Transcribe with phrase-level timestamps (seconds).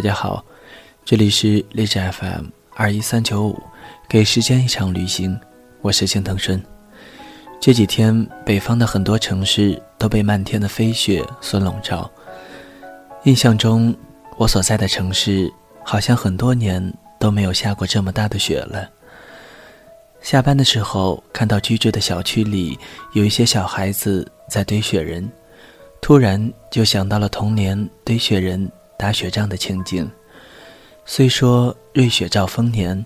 [0.00, 0.42] 大家好，
[1.04, 3.62] 这里是荔枝 FM 二一三九五，
[4.08, 5.38] 给时间一场旅行，
[5.82, 6.58] 我是青藤顺。
[7.60, 12.10] 这几天，北方的很多城市都被漫天的飞雪所笼罩。
[13.24, 13.94] 印象中，
[14.38, 15.52] 我所在的城市
[15.84, 16.82] 好像很多年
[17.18, 18.88] 都没有下过这么大的雪了。
[20.22, 22.78] 下班的时候，看到居住的小区里
[23.12, 25.30] 有一些小孩子在堆雪人，
[26.00, 28.66] 突然就想到了童年堆雪人。
[29.00, 30.06] 打雪仗的情景，
[31.06, 33.02] 虽说瑞雪兆丰年，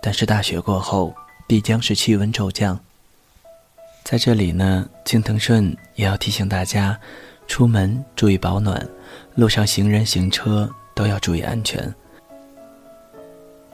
[0.00, 1.14] 但是大雪过后
[1.46, 2.80] 必将是气温骤降。
[4.04, 6.98] 在这里呢，青藤顺也要提醒大家，
[7.46, 8.88] 出门注意保暖，
[9.34, 11.94] 路上行人行车都要注意安全。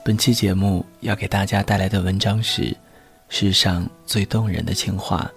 [0.04, 2.62] 本期节目要给大家带来的文章是
[3.28, 5.30] 《世上最动人的情话，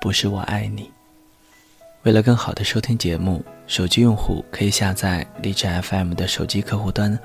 [0.00, 0.82] 不是我爱你》。
[2.04, 7.16] 为了更好的收听节目，手机用户可以下载荔枝 FM 的手机客户端，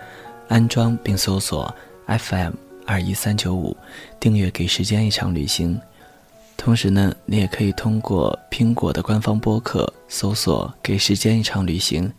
[0.47, 1.73] 安装并搜索
[2.05, 2.53] FM
[2.85, 3.75] 二一三九五，
[4.19, 5.81] 订阅给时间一场旅行。
[6.55, 12.13] 同时呢，你也可以通过苹果的官方播客搜索给时间一场旅行，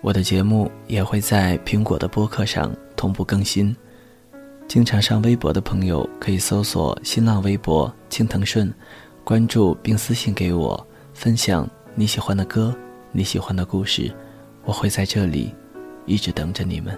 [0.00, 3.74] 我的节目也会在苹果的播客上同步更新。
[4.68, 8.72] 经常上微博的朋友可以搜索新浪微博青藤顺，
[9.24, 10.86] 关注并私信给我。
[11.14, 12.72] 分享你喜欢的歌，
[13.12, 14.12] 你喜欢的故事，
[14.64, 15.52] 我会在这里
[16.06, 16.96] 一直等着你们。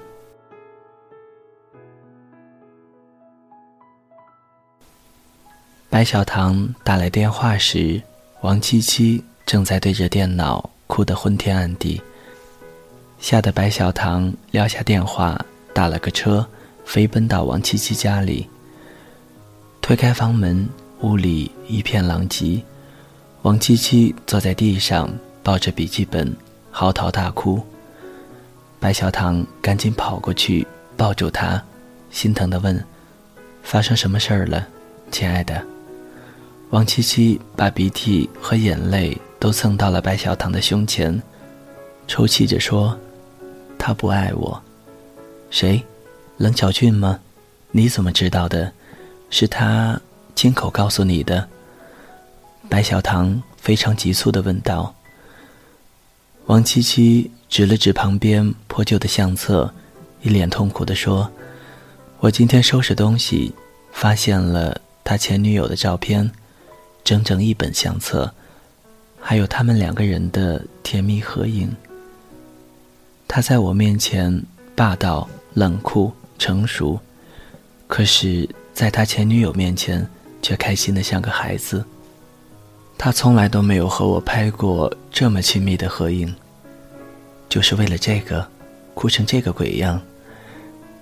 [5.89, 8.01] 白小棠打来电话时，
[8.43, 12.01] 王七七正在对着电脑哭得昏天暗地，
[13.19, 15.43] 吓得白小棠撂下电话，
[15.75, 16.47] 打了个车，
[16.85, 18.47] 飞奔到王七七家里。
[19.81, 20.69] 推开房门，
[21.01, 22.63] 屋里一片狼藉。
[23.43, 25.11] 王七七坐在地上，
[25.43, 26.35] 抱着笔记本，
[26.71, 27.61] 嚎啕大哭。
[28.79, 30.67] 白小棠赶紧跑过去
[30.97, 31.63] 抱住他，
[32.11, 32.85] 心疼地问
[33.63, 34.67] ：“发生什么事儿了，
[35.11, 35.63] 亲爱的？”
[36.71, 41.21] 王七七把鼻涕和眼泪都蹭到了白小棠的胸前，
[42.09, 42.99] 抽泣着说
[43.79, 44.63] ：“他不爱我。
[45.51, 45.83] ”“谁？
[46.39, 47.21] 冷小俊吗？
[47.71, 48.73] 你怎么知道的？
[49.29, 50.01] 是他
[50.35, 51.49] 亲口告诉你的？”
[52.69, 54.95] 白小棠非常急促地问道。
[56.47, 59.73] 王七七指了指旁边破旧的相册，
[60.23, 61.31] 一脸痛苦地说
[62.19, 63.55] ：“我今天收拾东西，
[63.93, 66.29] 发现了他前女友的照片，
[67.05, 68.35] 整整一本相册，
[69.21, 71.71] 还有他们两个人的甜蜜合影。
[73.29, 74.43] 他在我面前
[74.75, 76.99] 霸道、冷酷、成熟，
[77.87, 80.07] 可是在他前女友面前
[80.43, 81.85] 却开心的像个孩子。”
[83.05, 86.33] 他从来都没有和我拍过这么亲密的合影。
[87.49, 88.47] 就是为了这个，
[88.95, 90.01] 哭成这个鬼样。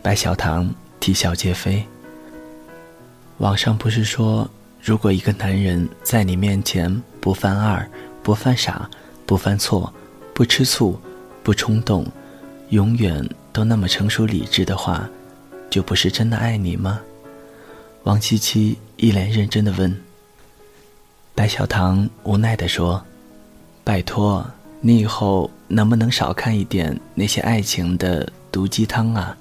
[0.01, 1.85] 白小棠啼笑皆非。
[3.37, 4.49] 网上不是说，
[4.83, 7.87] 如果一个男人在你面前不犯二、
[8.23, 8.89] 不犯傻、
[9.27, 9.93] 不犯错、
[10.33, 10.99] 不吃醋、
[11.43, 12.07] 不冲动，
[12.71, 13.23] 永远
[13.53, 15.07] 都那么成熟理智的话，
[15.69, 16.99] 就不是真的爱你吗？
[18.05, 19.95] 王七七一脸认真的问。
[21.35, 23.03] 白小棠无奈地说
[23.83, 24.45] ：“拜托，
[24.81, 29.37] 你以后能不能少看一点那些爱情的毒鸡汤啊？”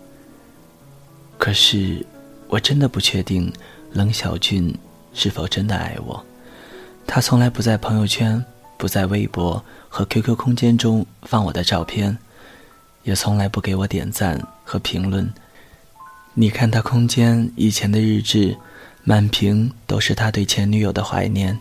[1.37, 2.05] 可是，
[2.47, 3.51] 我真的不确定
[3.91, 4.73] 冷小俊
[5.13, 6.25] 是否真的爱我。
[7.05, 8.43] 他从来不在朋友圈、
[8.77, 12.17] 不在微博和 QQ 空间中放我的照片，
[13.03, 15.29] 也从来不给我点赞和评论。
[16.33, 18.57] 你看他空间以前的日志，
[19.03, 21.59] 满屏都是他对前女友的怀念。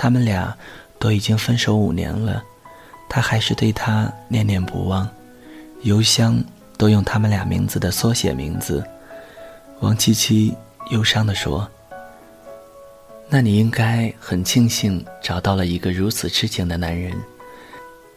[0.00, 0.56] 他们俩
[1.00, 2.40] 都已经分手五年了，
[3.08, 5.08] 他还是对她念念不忘，
[5.82, 6.40] 邮箱
[6.76, 8.84] 都用他们俩名字的缩写名字。
[9.80, 10.54] 王七七
[10.90, 11.68] 忧伤地说
[13.28, 17.12] ：“那你应该很庆幸找到了一个如此痴情的男人。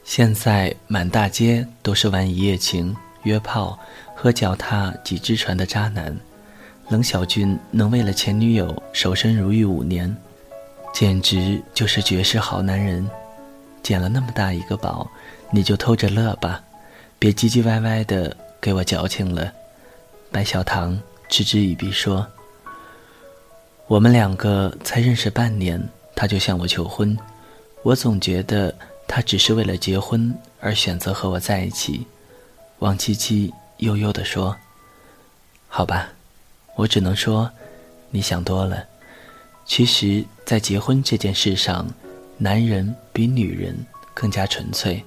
[0.03, 3.77] 现在满大街都是玩一夜情、约炮
[4.15, 6.15] 和脚踏几只船的渣男，
[6.89, 10.15] 冷小军能为了前女友守身如玉五年。”
[10.93, 13.09] 简直就是绝世好男人，
[13.81, 15.09] 捡了那么大一个宝，
[15.49, 16.61] 你就偷着乐吧，
[17.17, 19.51] 别唧唧歪歪的给我矫情了。
[20.31, 20.99] 白小棠
[21.29, 22.27] 嗤之以鼻说
[23.87, 25.81] ：“我们两个才认识半年，
[26.15, 27.17] 他就向我求婚，
[27.83, 28.73] 我总觉得
[29.07, 32.05] 他只是为了结婚而选择和我在一起。”
[32.79, 34.55] 王七七悠悠地说
[35.67, 36.09] ：“好吧，
[36.75, 37.49] 我只能说，
[38.09, 38.85] 你想多了。”
[39.65, 41.87] 其实，在结婚这件事上，
[42.37, 43.75] 男人比女人
[44.13, 45.03] 更加纯粹。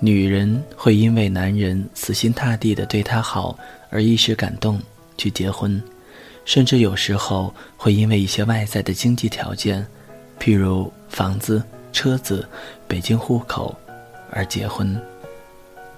[0.00, 3.56] 女人会因为男人死心塌地的对她好
[3.90, 4.80] 而一时感动
[5.16, 5.82] 去结婚，
[6.44, 9.86] 甚至有时候会因为一些外在的经济条件，
[10.38, 11.62] 譬如房子、
[11.92, 12.46] 车子、
[12.88, 13.74] 北京户口
[14.30, 15.00] 而结婚。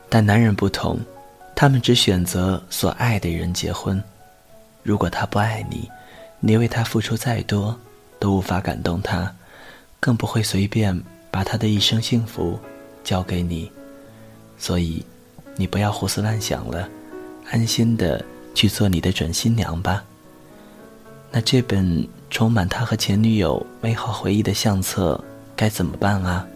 [0.09, 1.01] 但男人不同，
[1.55, 4.01] 他们只选择所爱的人结婚。
[4.83, 5.91] 如果他不爱你，
[6.39, 7.77] 你为他付出再多，
[8.19, 9.35] 都无法感动他，
[10.01, 12.59] 更不会随便把他的一生幸福
[13.05, 13.71] 交给你。
[14.59, 15.05] 所以，
[15.57, 16.89] 你不要胡思乱想了，
[17.51, 18.25] 安心的
[18.55, 20.03] 去做你的准新娘吧。
[21.31, 25.23] 那这本充满他和前女友美好回忆的相册
[25.55, 26.47] 该怎么办啊？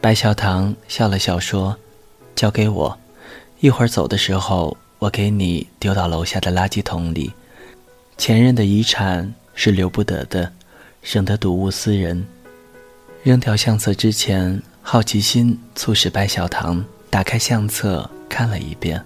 [0.00, 1.76] 白小棠笑了笑说
[2.34, 2.98] ：“交给我，
[3.60, 7.32] 一会儿走的时候，我给你丢到楼下的垃圾桶里。
[8.18, 10.52] 前任的遗产是留不得的，
[11.02, 12.26] 省得睹物思人。
[13.22, 19.00] 扔掉相册之前。”好奇心促使白小棠打开相册看了一遍。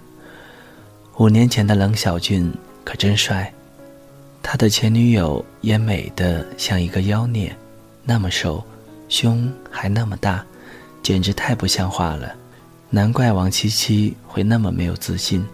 [1.17, 2.51] 五年前的冷小俊
[2.83, 3.53] 可真帅，
[4.41, 7.55] 他的前女友也美得像一个妖孽，
[8.03, 8.65] 那么瘦，
[9.07, 10.43] 胸还那么大，
[11.03, 12.33] 简直太不像话了。
[12.89, 15.45] 难怪王七七会那么没有自信。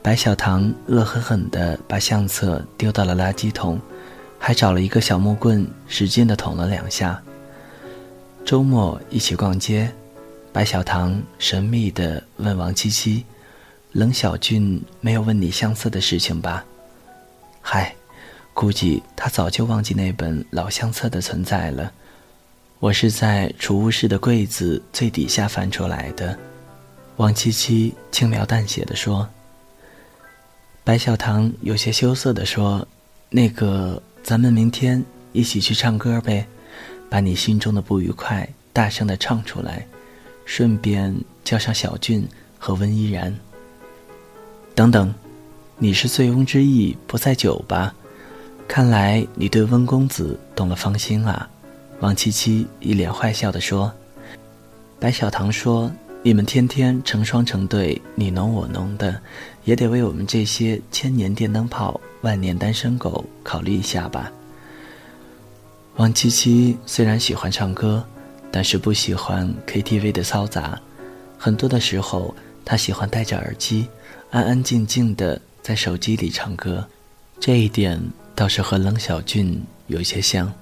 [0.00, 3.80] 白小棠恶狠狠地把相册丢到了垃圾桶，
[4.46, 7.18] 还找了一个小木棍，使劲的捅了两下。
[8.44, 9.90] 周末一起逛街，
[10.52, 13.24] 白小棠神秘的问王七七
[13.92, 16.62] ：“冷小俊没有问你相册的事情吧
[17.62, 17.96] ？”“嗨，
[18.52, 21.90] 估计他早就忘记那本老相册的存在了。
[22.80, 26.38] 我是在储物室的柜子最底下翻出来的。”
[27.16, 29.26] 王七七轻描淡写的说。
[30.84, 32.86] 白小棠有些羞涩的说
[33.30, 36.44] ：“那个，咱们明天一起去唱歌呗。”
[37.10, 39.86] 把你心中的不愉快大声的唱出来，
[40.44, 42.26] 顺便叫上小俊
[42.58, 43.32] 和温依然。
[44.74, 45.14] 等等，
[45.78, 47.94] 你是醉翁之意不在酒吧？
[48.66, 51.48] 看来你对温公子动了芳心啊！
[52.00, 53.92] 王七七一脸坏笑的说。
[54.98, 55.88] 白小棠说
[56.24, 59.20] ：“你们天天成双成对，你侬我侬的，
[59.64, 64.32] 也得为我们这些千年电灯泡、万年单身狗考虑一下吧。”
[65.96, 68.04] 王七七虽然喜欢唱歌，
[68.50, 70.80] 但是不喜欢 KTV 的嘈杂。
[71.38, 72.34] 很多的时候，
[72.64, 73.86] 他喜欢戴着耳机，
[74.30, 76.84] 安安静静的在手机里唱歌。
[77.38, 78.00] 这一点
[78.34, 80.52] 倒是和冷小俊有些像。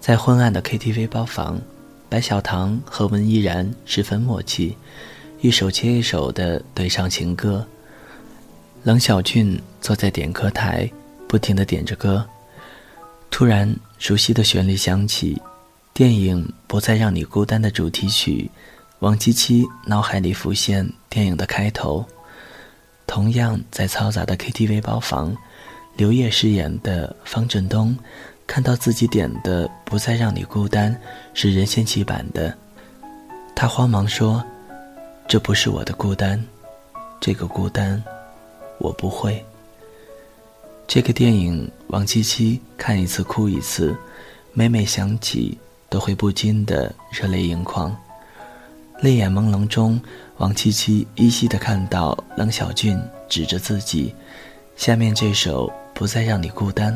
[0.00, 1.60] 在昏暗的 KTV 包房，
[2.08, 4.76] 白小棠和温依然十分默契，
[5.40, 7.66] 一首接一首的对唱情歌。
[8.86, 10.88] 冷小俊坐在点歌台，
[11.26, 12.24] 不停的点着歌。
[13.32, 15.42] 突然，熟悉的旋律响起，
[15.92, 18.48] 电影《不再让你孤单》的主题曲。
[19.00, 22.06] 王七七脑海里浮现电影的开头。
[23.08, 25.36] 同样在嘈杂的 KTV 包房，
[25.96, 27.98] 刘烨饰演的方振东，
[28.46, 30.94] 看到自己点的《不再让你孤单》
[31.34, 32.56] 是任贤齐版的，
[33.56, 34.44] 他慌忙说
[35.26, 36.40] ：“这不是我的孤单，
[37.20, 38.00] 这个孤单，
[38.78, 39.44] 我不会。”
[40.88, 43.96] 这个电影，王七七看一次哭一次，
[44.52, 47.94] 每每想起都会不禁的热泪盈眶。
[49.00, 50.00] 泪眼朦胧中，
[50.38, 54.14] 王七七依稀的看到冷小俊指着自己。
[54.76, 56.92] 下面这首《不再让你孤单》，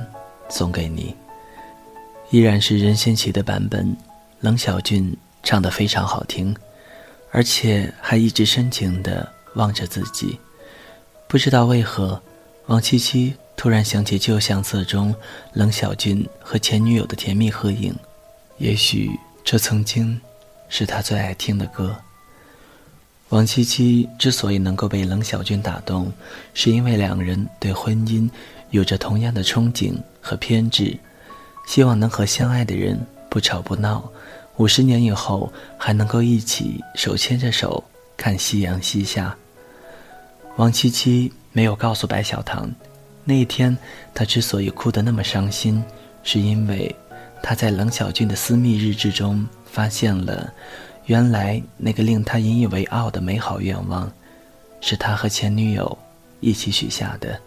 [0.55, 1.15] 送给你。
[2.31, 3.97] 依然是任贤齐的版本，
[4.41, 6.55] 冷小俊唱得非常好听，
[7.33, 10.39] 而且还一直深情的望着自己。
[11.31, 12.21] 不知道为何，
[12.67, 13.33] 王七七。
[13.57, 15.15] 突然想起旧相册中
[15.53, 17.95] 冷小俊和前女友的甜蜜合影，
[18.59, 20.21] 也许这曾经
[20.69, 21.95] 是他最爱听的歌。
[23.29, 26.13] 王七七之所以能够被冷小俊打动，
[26.53, 28.29] 是因为两人对婚姻
[28.71, 30.99] 有着同样的憧憬和偏执，
[31.69, 34.11] 希望能和相爱的人不吵不闹，
[34.57, 37.85] 五十年以后还能够一起手牵着手
[38.17, 39.37] 看夕阳西下。
[40.61, 42.71] 王七七没有告诉白小棠。
[43.25, 43.75] 那一天，
[44.13, 45.83] 他之所以哭得那么伤心，
[46.23, 46.95] 是因为
[47.43, 50.53] 他在冷小俊的私密日志中发现了，
[51.07, 54.13] 原来那个令他引以为傲的美好愿望，
[54.83, 55.97] 是他和前女友
[56.41, 57.41] 一起许下的。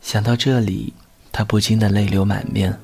[0.00, 0.94] 想到这里，
[1.30, 2.74] 他不禁的泪流满面。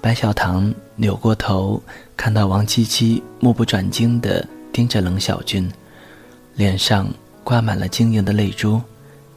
[0.00, 1.82] 白小棠扭过头，
[2.16, 5.68] 看到王七七目不转睛地盯着冷小俊，
[6.54, 7.12] 脸上
[7.44, 8.80] 挂满了晶莹的泪珠，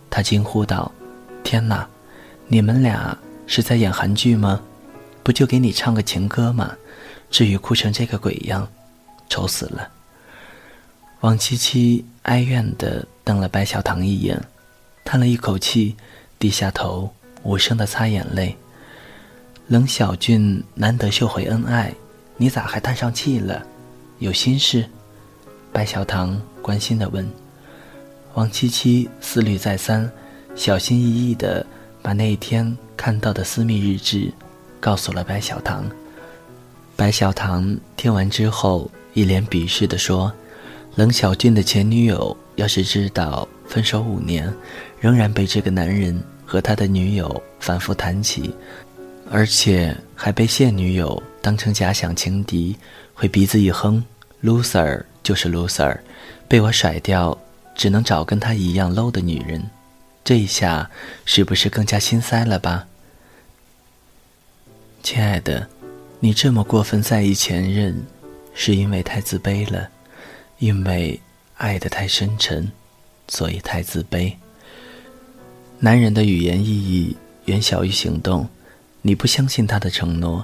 [0.10, 0.92] 他惊呼道。
[1.44, 1.88] 天哪，
[2.48, 4.62] 你们俩是在演韩剧吗？
[5.24, 6.76] 不就给你唱个情歌吗？
[7.30, 8.68] 至于哭成这个鬼样，
[9.30, 9.90] 丑死了！
[11.22, 14.40] 王七七哀怨地瞪了白小棠一眼，
[15.04, 15.96] 叹了一口气，
[16.38, 17.12] 低下头，
[17.44, 18.56] 无声地擦眼泪。
[19.68, 21.94] 冷小俊难得秀回恩爱，
[22.38, 23.66] 你咋还叹上气了？
[24.20, 24.88] 有心事？
[25.72, 27.28] 白小棠关心地问。
[28.36, 30.10] 王七七思虑再三，
[30.56, 31.66] 小心翼翼地
[32.02, 34.30] 把那一天看到的私密日志
[34.82, 35.90] 告诉了白小棠。
[36.98, 40.32] 白小棠听完之后，一脸鄙视地说
[40.96, 44.54] ：“冷小俊的前女友要是知道分手五年，
[45.00, 48.54] 仍然被这个男人和他的女友反复谈起，
[49.32, 52.76] 而且还被现女友当成假想情敌，
[53.14, 54.04] 会鼻子一哼
[54.44, 55.98] ，loser 就是 loser，
[56.50, 57.38] 被我甩掉，
[57.76, 59.70] 只能找跟他一样 low 的女人，
[60.24, 60.90] 这一下
[61.26, 62.88] 是不是更加心塞了吧？
[65.04, 65.68] 亲爱的。”
[66.22, 68.04] 你这么过分在意前任，
[68.56, 69.90] 是因为太自卑了，
[70.58, 71.20] 因为
[71.58, 72.72] 爱得太深沉，
[73.28, 74.34] 所以太自卑。
[75.78, 77.16] 男人的语言意义
[77.46, 78.48] 远小于行动，
[79.04, 80.44] 你不相信他的承诺，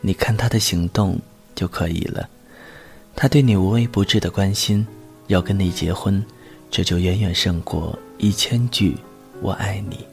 [0.00, 1.20] 你看他的行动
[1.54, 2.28] 就可以了。
[3.14, 4.84] 他对你无微不至的关心，
[5.28, 6.24] 要跟你结婚，
[6.70, 8.96] 这就远远胜过一千句
[9.42, 10.06] “我爱你”。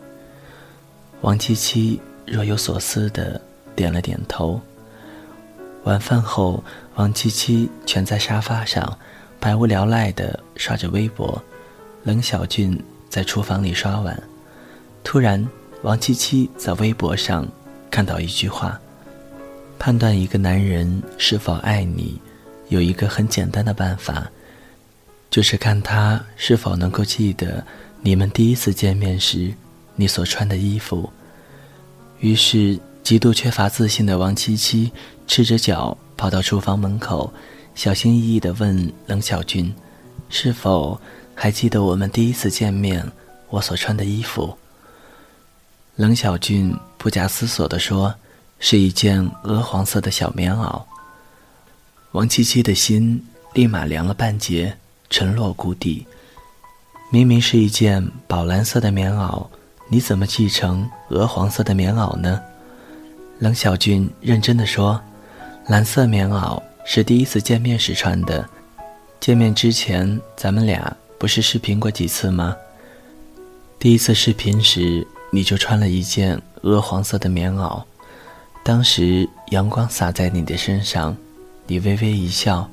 [1.22, 3.40] 王七七若有所思的
[3.76, 4.60] 点了点头。
[5.84, 6.64] 晚饭后，
[6.96, 8.98] 王七七蜷在沙发上，
[9.40, 11.42] 百无聊赖的刷着微博。
[12.04, 14.22] 冷小俊在厨房里刷碗。
[15.04, 15.48] 突然，
[15.84, 17.48] 王七七在微博上
[17.92, 18.80] 看到一句话
[19.78, 22.20] ：“判断一个男人是否爱你，
[22.70, 24.30] 有一个很简单的办法，
[25.30, 27.66] 就是看他是否能够记得
[28.02, 29.54] 你们第一次见面时
[29.96, 31.12] 你所穿的衣服。”
[32.20, 32.80] 于是。
[33.08, 34.92] 极度缺乏自信的王七七
[35.28, 37.32] 赤着脚跑到厨房门口，
[37.74, 39.74] 小心翼翼地问冷小俊
[40.28, 41.00] ：“是否
[41.34, 43.10] 还记得我们第一次见面
[43.48, 44.58] 我所穿的衣服？”
[45.96, 48.14] 冷小俊不假思索地说
[48.60, 50.84] ：“是一件鹅黄色的小棉袄。”
[52.12, 54.78] 王七七的心立马凉了半截，
[55.10, 56.06] 沉落谷底。
[57.10, 59.46] 明明是一件宝蓝色的棉袄，
[59.90, 62.42] 你怎么系成鹅黄色的棉袄呢？
[63.40, 65.00] 冷小俊认真的说
[65.68, 68.48] ：“蓝色棉袄是第一次见面时穿的。
[69.20, 72.56] 见面之前，咱们俩不是视频过几次吗？
[73.80, 77.82] 第一次视频时，你就穿了一件鹅黄色的棉袄。
[78.64, 81.16] 当时阳光洒在你的身上，
[81.68, 82.70] 你微微一笑，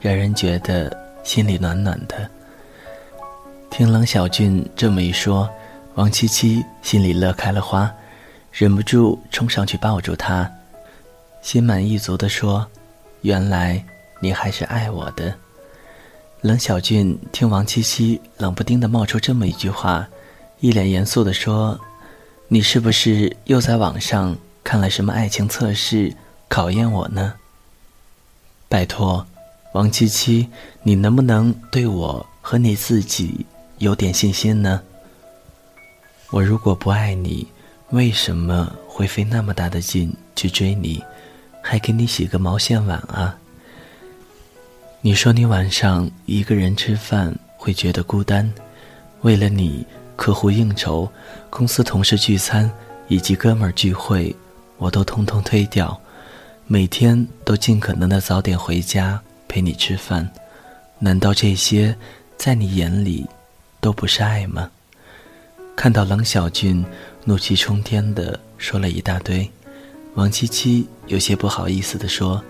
[0.00, 2.28] 让人觉得心里暖暖的。”
[3.70, 5.48] 听冷小俊这么一说，
[5.94, 7.92] 王七七心里乐开了花。
[8.52, 10.50] 忍不住冲上去抱住他，
[11.40, 12.66] 心满意足地说
[13.22, 13.82] ：“原来
[14.20, 15.34] 你还是爱我的。”
[16.42, 20.06] 冷小俊听王七七冷不丁的冒出这么一句话，
[20.60, 21.80] 一脸严肃地说
[22.48, 26.14] ：“你是不是又在网上看了什么爱情测试，
[26.46, 27.32] 考验我呢？”
[28.68, 29.26] 拜托，
[29.72, 30.48] 王七七，
[30.82, 33.46] 你能不能对我和你自己
[33.78, 34.80] 有点信心呢？
[36.30, 37.46] 我如果不爱你。
[37.90, 41.04] 为什么会费那么大的劲去追你，
[41.62, 43.36] 还给你洗个毛线碗啊？
[45.02, 48.50] 你说你晚上一个人吃饭会觉得孤单，
[49.20, 49.86] 为了你，
[50.16, 51.06] 客户应酬、
[51.50, 52.70] 公司同事聚餐
[53.08, 54.34] 以及哥们儿聚会，
[54.78, 56.00] 我都通通推掉，
[56.66, 59.20] 每天都尽可能的早点回家
[59.52, 60.26] 陪你吃饭。
[60.98, 61.94] 难道这些
[62.38, 63.26] 在你眼里
[63.82, 64.70] 都不是爱吗？
[65.76, 66.82] 看到冷小俊。
[67.24, 69.48] 怒气冲天的说了一大堆，
[70.14, 72.42] 王七七有些不好意思的说：“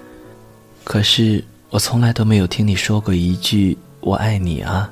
[0.82, 4.90] 可是我从来都没有听你说过一句‘我爱你’啊，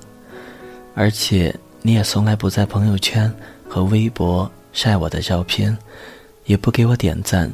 [0.95, 3.33] 而且你也从来不在朋友圈
[3.67, 5.75] 和微博晒我的照片，
[6.45, 7.51] 也不给我点赞，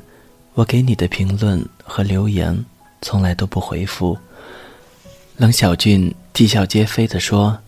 [0.54, 2.64] 我给你的评论和留言
[3.02, 4.18] 从来都不回复。”
[5.38, 7.58] 冷小俊啼笑皆非地说：“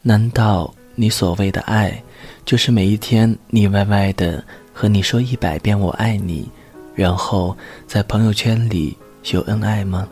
[0.00, 2.02] 难道你所谓的爱？”
[2.46, 4.42] 就是每一天腻歪歪的
[4.72, 6.48] 和你说一百遍我爱你，
[6.94, 7.54] 然后
[7.86, 10.08] 在朋友圈里秀恩爱吗？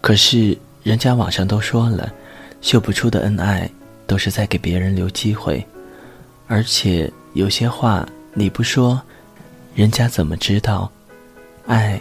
[0.00, 2.08] 可是人家网上都说了，
[2.60, 3.68] 秀不出的恩爱
[4.06, 5.66] 都是在给别人留机会，
[6.46, 9.02] 而且有些话你不说，
[9.74, 10.88] 人家怎么知道？
[11.66, 12.00] 爱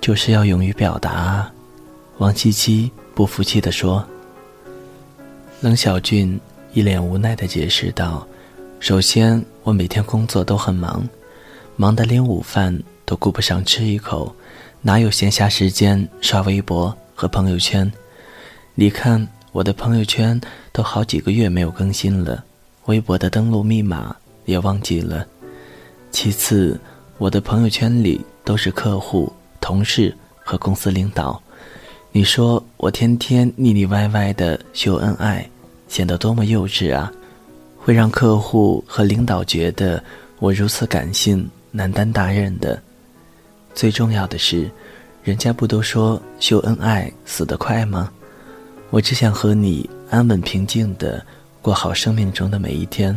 [0.00, 1.52] 就是要勇于表达啊！
[2.18, 4.06] 王七七不服气地说。
[5.60, 6.38] 冷小俊
[6.72, 8.24] 一脸无奈地解释道。
[8.78, 11.04] 首先，我每天工作都很忙，
[11.74, 14.32] 忙得连午饭都顾不上吃一口，
[14.82, 17.92] 哪有闲暇时间刷微博和朋友圈？
[18.76, 22.44] 你看，我的朋友圈都好几个月没有更新了，
[22.84, 25.26] 微博的登录密码也忘记了。
[26.12, 26.80] 其次，
[27.16, 31.42] 我的朋友圈里都是客户、同事和公司领导。
[32.10, 35.48] 你说我天天腻腻歪歪的秀恩爱，
[35.88, 37.12] 显得多么幼稚啊！
[37.76, 40.02] 会让客户和领导觉得
[40.38, 42.80] 我如此感性、难担大任的。
[43.74, 44.70] 最重要的是，
[45.22, 48.10] 人家不都说秀恩爱死得快吗？
[48.90, 51.24] 我只想和你安稳平静的
[51.60, 53.16] 过好生命中的每一天，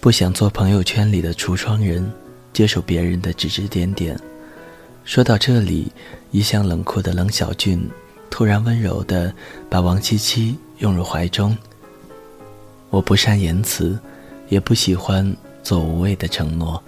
[0.00, 2.12] 不想做朋友圈里的橱窗人，
[2.52, 4.18] 接受别人的指指点点。
[5.08, 5.90] 说到这里，
[6.32, 7.82] 一向冷酷的冷小俊
[8.28, 9.34] 突然温柔的
[9.70, 11.56] 把王七七拥入怀中。
[12.90, 13.98] 我不善言辞，
[14.50, 16.82] 也不喜欢做无谓的承诺，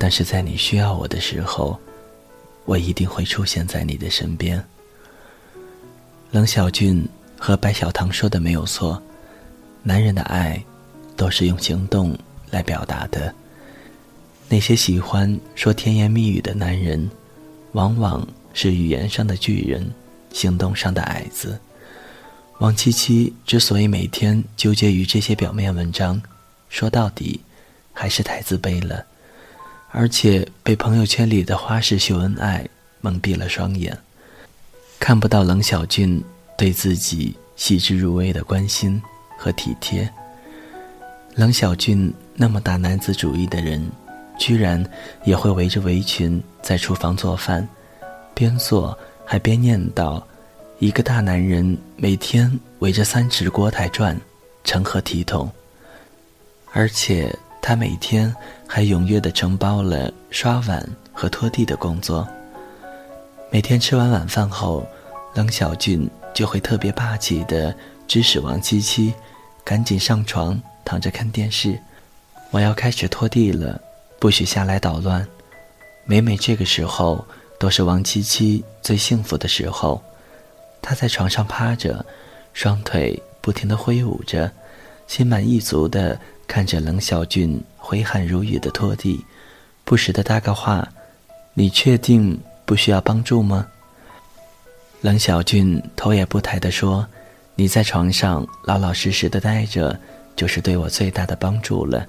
[0.00, 1.78] 但是在你需要我的时候，
[2.64, 4.60] 我一定会出现在你的身边。
[6.32, 9.00] 冷小俊和白小棠说的没有错，
[9.84, 10.60] 男人的爱
[11.14, 12.18] 都是用行动
[12.50, 13.32] 来表达的。
[14.48, 17.08] 那些喜欢说甜言蜜语的男人，
[17.72, 19.90] 往往是语言上的巨人，
[20.32, 21.58] 行动上的矮子。
[22.58, 26.20] 王七七之所以每天纠结于这些表面文章，
[26.68, 27.40] 说到底，
[27.92, 29.04] 还是太自卑了，
[29.90, 32.66] 而且被朋友圈里的花式秀恩爱
[33.00, 33.96] 蒙蔽了双眼。
[34.98, 36.20] 看不到冷小俊
[36.56, 39.00] 对自己细致入微的关心
[39.38, 40.12] 和体贴。
[41.36, 43.88] 冷小俊那么大男子主义的人，
[44.38, 44.82] 居然
[45.24, 47.68] 也会围着围裙在厨房做饭，
[48.32, 50.22] 边做还边念叨
[50.78, 54.18] ：“一个大男人每天围着三尺锅台转，
[54.64, 55.50] 成何体统？”
[56.72, 58.34] 而且他每天
[58.66, 62.26] 还踊跃地承包了刷碗和拖地的工作。
[63.50, 64.86] 每天吃完晚饭后，
[65.34, 67.74] 冷小俊就会特别霸气地
[68.06, 69.12] 指使王七七
[69.64, 71.78] 赶紧上床躺着看电视。
[72.50, 73.80] 我要开始拖地了，
[74.18, 75.26] 不许下来捣乱。
[76.04, 77.24] 每每这个时候，
[77.58, 80.02] 都是王七七最幸福的时候。
[80.80, 82.04] 他在床上趴着，
[82.52, 84.50] 双腿不停地挥舞着，
[85.06, 89.24] 心满意足地看着冷小俊挥汗如雨的拖地，
[89.84, 90.88] 不时地搭个话
[91.54, 93.66] ：“你确定？”不需要帮助吗？
[95.00, 97.06] 冷小俊头也不抬地说
[97.56, 99.98] ：“你在床上老老实实的待着，
[100.36, 102.06] 就是对我最大的帮助了。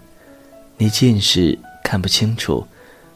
[0.76, 2.66] 你近视看不清楚，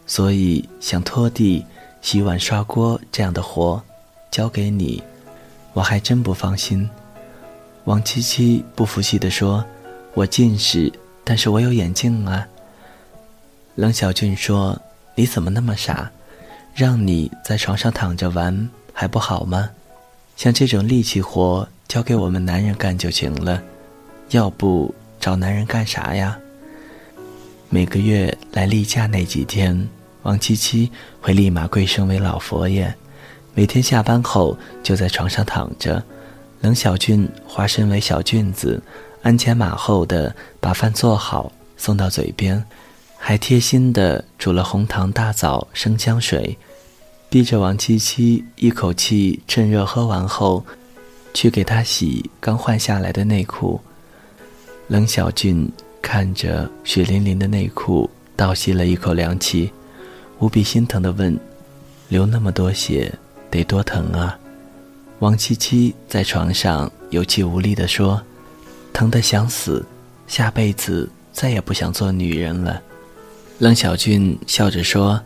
[0.05, 1.65] 所以想拖地、
[2.01, 3.81] 洗碗、刷锅这样的活，
[4.31, 5.01] 交给你，
[5.73, 6.89] 我还真不放心。”
[7.85, 9.63] 王七七不服气地说
[10.15, 10.91] ：“我近视，
[11.23, 12.47] 但是我有眼镜啊。”
[13.75, 14.79] 冷小俊说
[15.15, 16.09] ：“你怎么那么傻？”
[16.73, 19.69] 让你在床上躺着玩还不好吗？
[20.35, 23.61] 像这种力气活交给我们男人干就行了，
[24.29, 26.39] 要不找男人干啥呀？
[27.73, 29.89] 每个月来例假那几天，
[30.21, 32.93] 王七七会立马跪身为老佛爷，
[33.55, 36.03] 每天下班后就在床上躺着。
[36.61, 38.79] 冷小俊化身为小俊子，
[39.23, 42.63] 鞍前马后的把饭做好送到嘴边。
[43.17, 46.55] 还贴心的煮了红糖大枣生姜水，
[47.27, 50.63] 逼着王七七一口气趁热喝完后，
[51.33, 53.81] 去给他洗刚换下来的内裤。
[54.89, 55.67] 冷小俊
[56.03, 59.71] 看着血淋淋的内裤，倒吸了一口凉气，
[60.37, 61.39] 无比心疼的问
[62.09, 63.11] ：“流那么多血，
[63.49, 64.37] 得多疼啊？”
[65.19, 68.21] 王七七在床上有气无力地说
[68.91, 69.83] ：“疼得想死，
[70.27, 72.81] 下辈子再也不想做女人了。”
[73.59, 75.19] 冷小俊笑着说：“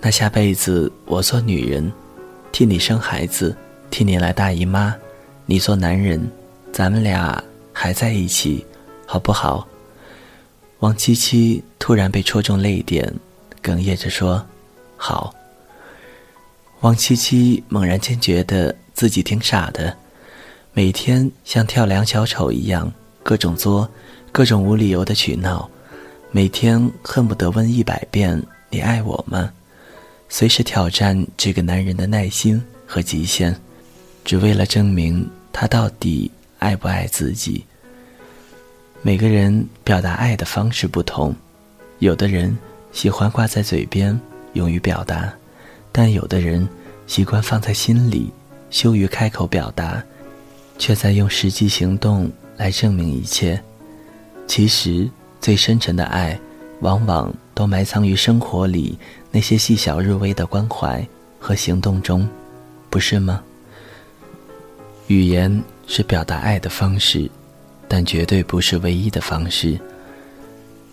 [0.00, 1.92] 那下辈子我做女人，
[2.52, 3.54] 替你生孩子，
[3.90, 4.94] 替你来大姨妈；
[5.44, 6.30] 你做男人，
[6.72, 8.64] 咱们俩还在一起，
[9.04, 9.66] 好不好？”
[10.80, 13.12] 王七七突然被戳中泪点，
[13.62, 14.44] 哽咽着说
[14.96, 15.34] ：“好。”
[16.80, 19.94] 王七七猛然间觉得自己挺傻的，
[20.72, 22.90] 每天像跳梁小丑一样，
[23.22, 23.86] 各种作，
[24.32, 25.68] 各种无理由的取闹。
[26.30, 29.52] 每天恨不得问一百遍“你爱我吗？”
[30.30, 33.54] 随时挑战这个男人的耐心和极限，
[34.24, 37.66] 只为了证明他到底爱不爱自己。
[39.02, 41.34] 每个人表达爱的方式不同，
[42.00, 42.56] 有的人
[42.92, 44.18] 喜欢挂在嘴边，
[44.52, 45.32] 勇于表达；
[45.90, 46.68] 但有的人
[47.06, 48.30] 习惯放在心里，
[48.70, 50.02] 羞于开口表达，
[50.78, 53.60] 却在用实际行动来证明一切。
[54.46, 55.08] 其实。
[55.40, 56.38] 最深沉的爱，
[56.80, 58.98] 往往都埋藏于生活里
[59.30, 61.02] 那些细小入微的关怀
[61.38, 62.28] 和行动中，
[62.90, 63.42] 不是吗？
[65.06, 67.26] 语言是表达爱的方式，
[67.92, 69.76] 但绝对不是唯一的方式。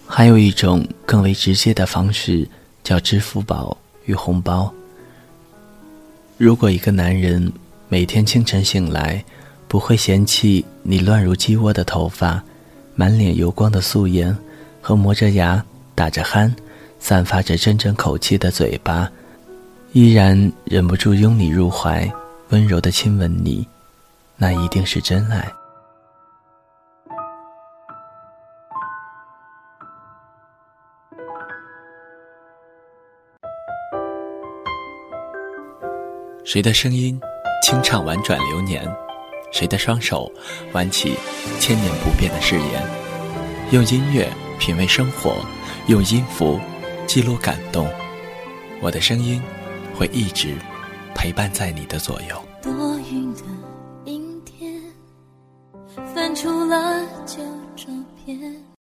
[0.08, 2.48] 还有一种更为直接的方式，
[2.84, 4.74] 叫支付宝与红包。
[6.40, 7.54] 如果一个男人
[7.88, 9.24] 每天清晨醒来，
[9.68, 12.44] 不会嫌弃你乱如鸡窝的头发、
[12.96, 14.36] 满脸油光的素颜
[14.82, 16.52] 和磨着牙、打着鼾、
[17.00, 19.08] 散发着阵阵口气的嘴巴，
[19.92, 22.12] 依然忍不住拥你入怀，
[22.50, 23.68] 温柔的亲吻你，
[24.36, 25.48] 那一定是真爱。
[36.48, 37.20] 谁的声音
[37.62, 38.82] 清唱婉转流年？
[39.52, 40.32] 谁的双手
[40.72, 41.14] 挽起
[41.60, 42.88] 千年不变的誓言？
[43.72, 45.36] 用音乐品味生活，
[45.88, 46.58] 用音符
[47.06, 47.86] 记录感动。
[48.80, 49.44] 我的声音
[49.94, 50.56] 会一直
[51.14, 52.42] 陪伴在你的左右。
[52.62, 53.42] 多云的
[54.06, 54.82] 阴天，
[56.16, 57.44] 翻出了旧
[57.76, 58.40] 照片。